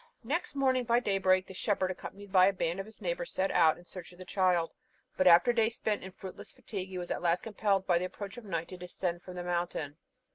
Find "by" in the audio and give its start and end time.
0.85-0.99, 2.31-2.47, 7.85-7.99